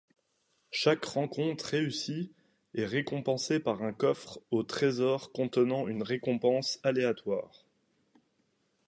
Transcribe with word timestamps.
Chaque 0.71 1.05
rencontre 1.05 1.63
réussie 1.63 2.31
est 2.73 2.87
récompensée 2.87 3.59
par 3.59 3.83
un 3.83 3.93
coffre 3.93 4.41
au 4.49 4.63
trésor 4.63 5.31
contenant 5.31 5.87
une 5.87 6.01
récompense 6.01 6.79
aléatoire. 6.81 7.67